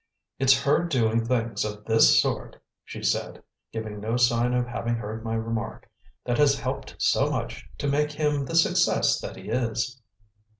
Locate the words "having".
4.65-4.95